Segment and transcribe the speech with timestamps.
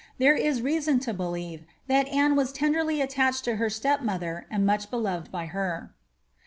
[0.17, 4.89] There is reason to believe, that Anne was tenderly attached to her stepmother, and much
[4.89, 5.93] beloved by her.